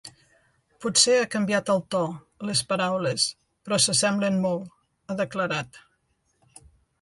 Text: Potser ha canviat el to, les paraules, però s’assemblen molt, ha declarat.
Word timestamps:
Potser 0.85 1.17
ha 1.23 1.27
canviat 1.35 1.69
el 1.73 1.83
to, 1.95 2.01
les 2.49 2.61
paraules, 2.71 3.27
però 3.69 3.79
s’assemblen 3.85 4.41
molt, 4.47 4.73
ha 5.13 5.19
declarat. 5.21 5.81